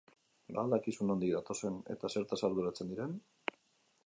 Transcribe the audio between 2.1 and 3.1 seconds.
zertaz arduratzen